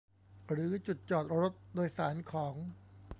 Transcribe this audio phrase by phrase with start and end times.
[0.51, 2.55] หรือจุดจอดรถโดยสารของ